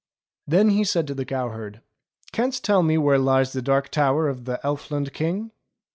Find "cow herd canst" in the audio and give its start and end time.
1.25-2.63